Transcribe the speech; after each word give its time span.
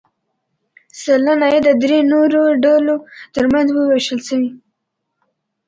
سلنه 1.01 1.47
یې 1.53 1.59
د 1.67 1.69
درې 1.81 1.99
نورو 2.11 2.41
ډلو 2.63 2.95
ترمنځ 3.33 3.67
ووېشل 3.71 4.19
شوې. 4.27 4.49